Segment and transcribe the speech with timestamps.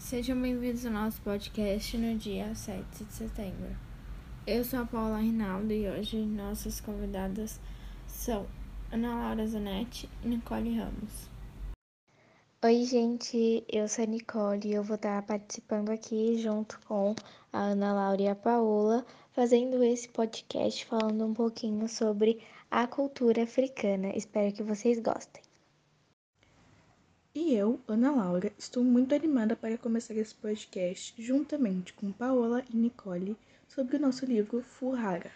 [0.00, 3.76] Sejam bem-vindos ao nosso podcast no dia 7 de setembro.
[4.46, 7.60] Eu sou a Paula Rinaldo e hoje nossas convidadas
[8.08, 8.46] são
[8.90, 11.28] Ana Laura Zanetti e Nicole Ramos.
[12.64, 17.14] Oi, gente, eu sou a Nicole e eu vou estar participando aqui junto com
[17.52, 23.42] a Ana Laura e a Paola, fazendo esse podcast falando um pouquinho sobre a cultura
[23.42, 24.16] africana.
[24.16, 25.49] Espero que vocês gostem.
[27.52, 33.36] Eu, Ana Laura, estou muito animada para começar esse podcast juntamente com Paola e Nicole
[33.66, 35.32] sobre o nosso livro Furrara.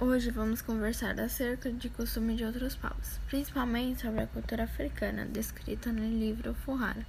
[0.00, 5.92] Hoje vamos conversar acerca de costume de outros povos, principalmente sobre a cultura africana descrita
[5.92, 7.06] no livro Furrara,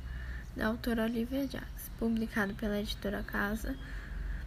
[0.55, 3.75] da autora Olivia Jacques, publicado pela editora Casa,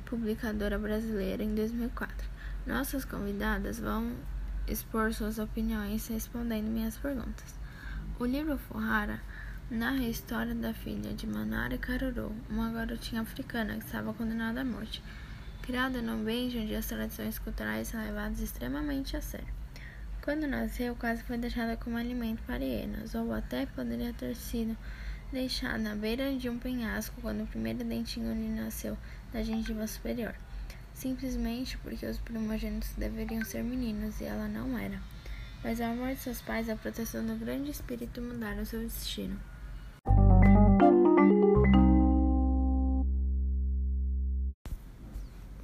[0.07, 2.31] publicadora brasileira em 2004.
[2.67, 4.15] Nossas convidadas vão
[4.69, 7.55] expor suas opiniões respondendo minhas perguntas.
[8.19, 9.19] O livro Forrara
[9.71, 14.65] narra a história da filha de Manara Caruru, uma garotinha africana que estava condenada à
[14.65, 15.03] morte,
[15.63, 19.49] criada num beijo onde as tradições culturais são levadas extremamente a sério.
[20.23, 24.77] Quando nasceu, quase foi deixada como alimento para hienas, ou até poderia ter sido
[25.33, 28.99] deixada na beira de um penhasco quando o primeiro dentinho lhe nasceu
[29.33, 30.35] da gengiva superior
[31.01, 35.01] simplesmente porque os primogênitos deveriam ser meninos e ela não era.
[35.65, 39.41] Mas a morte de seus pais a proteção do grande espírito mudaram seu destino.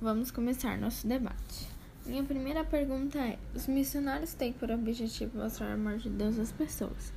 [0.01, 1.69] Vamos começar nosso debate.
[2.07, 6.53] Minha primeira pergunta é: os missionários têm por objetivo mostrar o amor de Deus às
[6.53, 7.13] pessoas.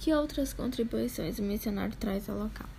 [0.00, 2.77] Que outras contribuições o missionário traz ao local?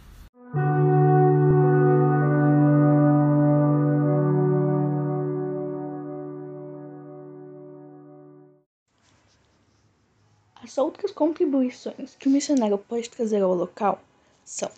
[11.19, 14.01] Contribuições que o missionário pode trazer ao local
[14.45, 14.71] são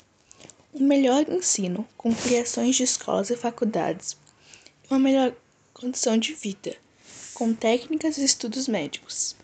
[0.73, 4.17] um melhor ensino, com criações de escolas e faculdades,
[4.89, 5.35] uma melhor
[5.71, 6.75] condição de vida,
[7.35, 9.35] com técnicas e estudos médicos.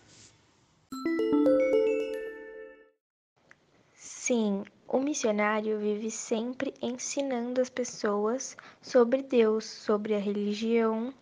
[3.94, 11.14] Sim, o missionário vive sempre ensinando as pessoas sobre Deus, sobre a religião,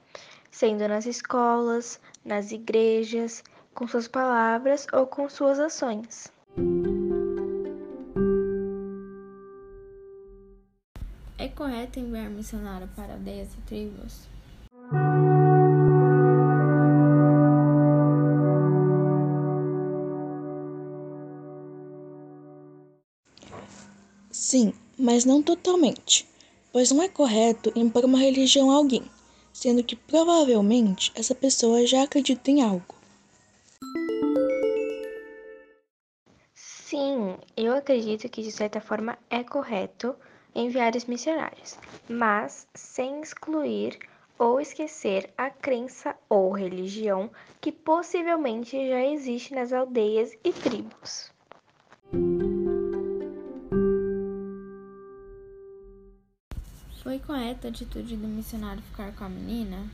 [0.50, 3.44] sendo nas escolas, nas igrejas
[3.76, 6.32] com suas palavras ou com suas ações.
[11.38, 14.26] É correto enviar missionário para aldeias e tribos?
[24.30, 26.26] Sim, mas não totalmente,
[26.72, 29.02] pois não é correto impor uma religião a alguém,
[29.52, 32.95] sendo que provavelmente essa pessoa já acredita em algo.
[37.66, 40.14] Eu acredito que de certa forma é correto
[40.54, 41.78] enviar os missionários,
[42.08, 43.98] mas sem excluir
[44.38, 51.32] ou esquecer a crença ou religião que possivelmente já existe nas aldeias e tribos.
[57.02, 59.88] Foi correta a atitude do missionário ficar com a menina?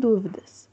[0.00, 0.68] Dúvidas.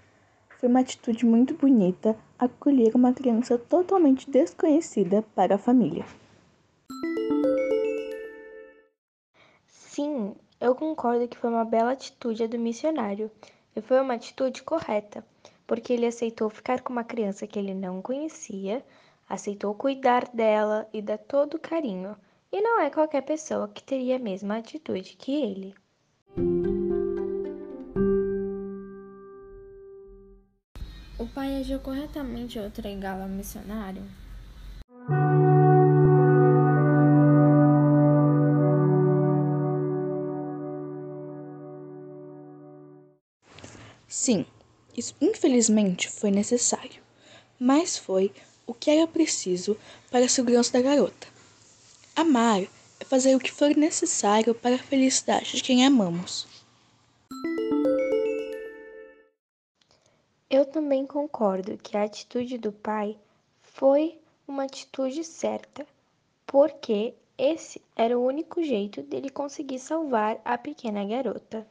[0.57, 6.05] Foi uma atitude muito bonita acolher uma criança totalmente desconhecida para a família.
[9.67, 13.29] Sim, eu concordo que foi uma bela atitude a do missionário.
[13.75, 15.23] E foi uma atitude correta,
[15.67, 18.83] porque ele aceitou ficar com uma criança que ele não conhecia,
[19.29, 22.17] aceitou cuidar dela e dar todo o carinho.
[22.51, 25.75] E não é qualquer pessoa que teria a mesma atitude que ele.
[31.67, 34.01] Agiu corretamente ao entregá-la ao missionário?
[44.07, 44.45] Sim,
[44.95, 47.01] isso infelizmente foi necessário,
[47.59, 48.31] mas foi
[48.65, 49.75] o que era preciso
[50.09, 51.27] para a segurança da garota.
[52.15, 52.61] Amar
[52.97, 56.47] é fazer o que for necessário para a felicidade de quem amamos.
[60.49, 63.17] Eu também concordo que a atitude do pai
[63.61, 64.17] foi
[64.47, 65.85] uma atitude certa,
[66.45, 71.67] porque esse era o único jeito dele conseguir salvar a pequena garota.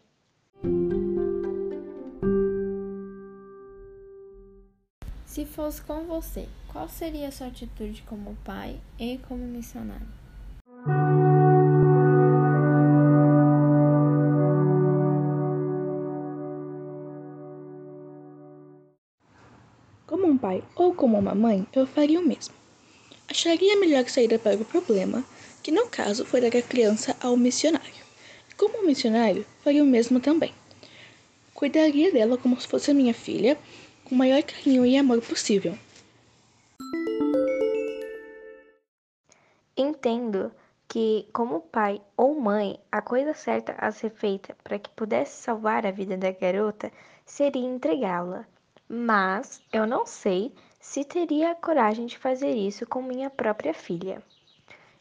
[5.24, 10.25] Se fosse com você, qual seria a sua atitude como pai e como missionário?
[20.46, 22.54] Pai ou como uma mãe, eu faria o mesmo.
[23.28, 25.24] Acharia melhor saída para o problema,
[25.60, 28.06] que no caso foi dar a criança ao missionário.
[28.56, 30.54] Como missionário, faria o mesmo também.
[31.52, 33.58] Cuidaria dela como se fosse minha filha,
[34.04, 35.76] com o maior carinho e amor possível.
[39.76, 40.52] Entendo
[40.86, 45.84] que, como pai ou mãe, a coisa certa a ser feita para que pudesse salvar
[45.84, 46.92] a vida da garota
[47.24, 48.46] seria entregá-la.
[48.88, 54.22] Mas eu não sei se teria a coragem de fazer isso com minha própria filha.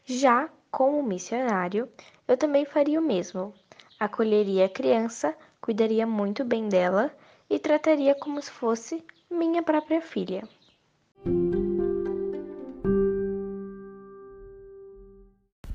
[0.04, 1.88] Já como missionário,
[2.26, 3.54] eu também faria o mesmo.
[3.98, 7.10] Acolheria a criança, cuidaria muito bem dela
[7.48, 10.42] e trataria como se fosse minha própria filha.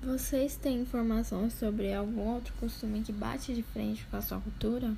[0.03, 4.93] Vocês têm informações sobre algum outro costume que bate de frente com a sua cultura?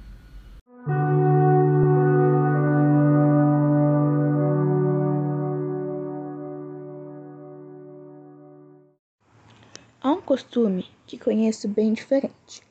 [10.34, 12.64] Costume que conheço bem diferente,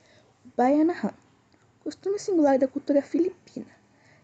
[0.44, 1.14] o Bayanahan,
[1.78, 3.70] costume singular da cultura filipina,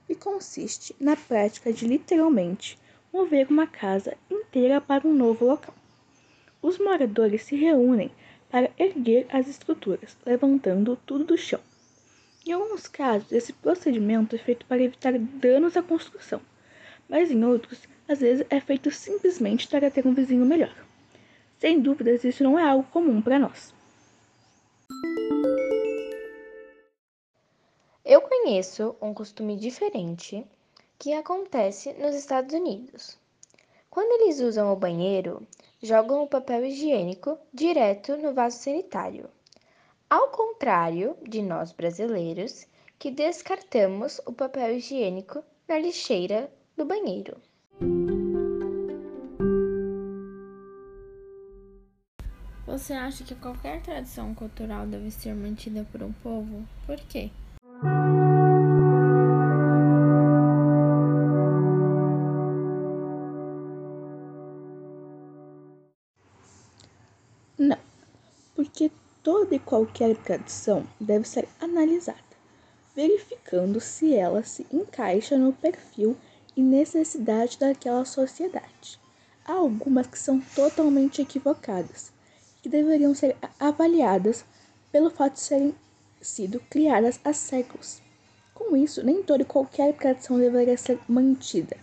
[0.08, 2.76] e consiste na prática de literalmente
[3.12, 5.72] mover uma casa inteira para um novo local.
[6.60, 8.10] Os moradores se reúnem
[8.50, 11.60] para erguer as estruturas, levantando tudo do chão.
[12.44, 16.40] Em alguns casos, esse procedimento é feito para evitar danos à construção,
[17.08, 20.87] mas em outros, às vezes é feito simplesmente para ter um vizinho melhor.
[21.58, 23.74] Sem dúvidas, isso não é algo comum para nós.
[28.04, 30.46] Eu conheço um costume diferente
[30.98, 33.18] que acontece nos Estados Unidos.
[33.90, 35.46] Quando eles usam o banheiro,
[35.82, 39.28] jogam o papel higiênico direto no vaso sanitário.
[40.08, 42.66] Ao contrário de nós brasileiros,
[42.98, 47.36] que descartamos o papel higiênico na lixeira do banheiro.
[52.78, 56.64] Você acha que qualquer tradição cultural deve ser mantida por um povo?
[56.86, 57.28] Por quê?
[67.58, 67.76] Não,
[68.54, 68.92] porque
[69.24, 72.16] toda e qualquer tradição deve ser analisada,
[72.94, 76.16] verificando se ela se encaixa no perfil
[76.56, 79.00] e necessidade daquela sociedade.
[79.44, 82.16] Há algumas que são totalmente equivocadas
[82.68, 84.44] que deveriam ser avaliadas
[84.92, 85.74] pelo fato de serem
[86.20, 88.02] sido criadas há séculos.
[88.54, 91.76] Com isso, nem toda e qualquer tradição deveria ser mantida,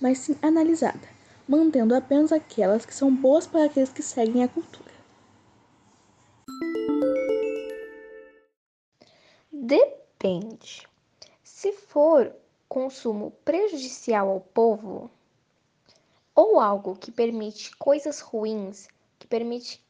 [0.00, 1.08] mas sim analisada,
[1.46, 4.90] mantendo apenas aquelas que são boas para aqueles que seguem a cultura.
[9.52, 10.88] Depende.
[11.44, 12.34] Se for
[12.68, 15.08] consumo prejudicial ao povo,
[16.34, 19.80] ou algo que permite coisas ruins, que permite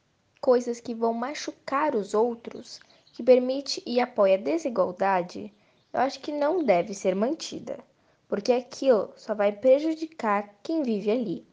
[0.43, 2.81] coisas que vão machucar os outros,
[3.13, 5.53] que permite e apoia a desigualdade,
[5.93, 7.79] eu acho que não deve ser mantida,
[8.27, 11.47] porque aquilo só vai prejudicar quem vive ali.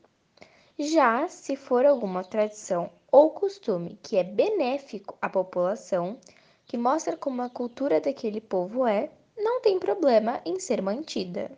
[0.77, 6.19] Já se for alguma tradição ou costume que é benéfico à população,
[6.67, 11.57] que mostra como a cultura daquele povo é, não tem problema em ser mantida.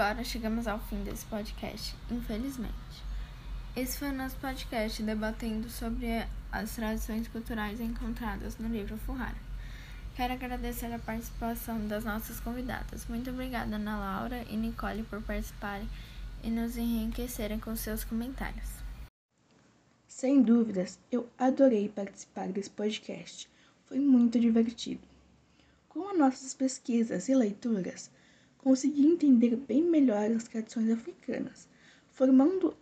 [0.00, 2.72] Agora chegamos ao fim desse podcast, infelizmente.
[3.74, 9.34] Esse foi o nosso podcast debatendo sobre as tradições culturais encontradas no livro Furrara.
[10.14, 13.06] Quero agradecer a participação das nossas convidadas.
[13.08, 15.88] Muito obrigada, Ana Laura e Nicole, por participarem
[16.44, 18.70] e nos enriquecerem com seus comentários.
[20.06, 23.50] Sem dúvidas, eu adorei participar desse podcast.
[23.86, 25.02] Foi muito divertido.
[25.88, 28.08] Com as nossas pesquisas e leituras,
[28.58, 31.68] consegui entender bem melhor as tradições africanas,
[32.12, 32.76] formando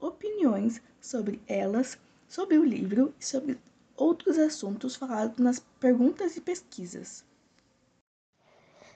[0.00, 3.58] opiniões sobre elas, sobre o livro e sobre
[3.96, 7.24] outros assuntos falados nas perguntas e pesquisas.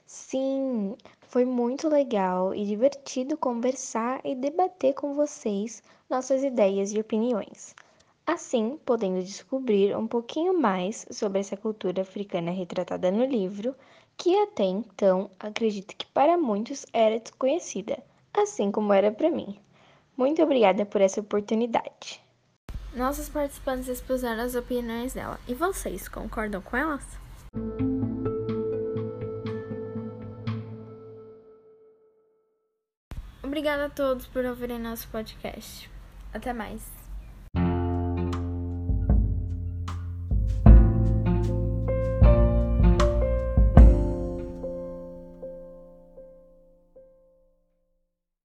[0.07, 7.75] Sim, foi muito legal e divertido conversar e debater com vocês nossas ideias e opiniões.
[8.29, 13.75] Assim, podendo descobrir um pouquinho mais sobre essa cultura africana retratada no livro,
[14.19, 17.99] que até então acredito que para muitos era desconhecida,
[18.35, 19.59] assim como era para mim.
[20.15, 22.21] Muito obrigada por essa oportunidade.
[22.93, 25.41] Nossos participantes expuseram as opiniões dela.
[25.49, 27.07] E vocês concordam com elas?
[33.43, 35.91] Obrigada a todos por ouvirem nosso podcast.
[36.35, 37.08] Até mais.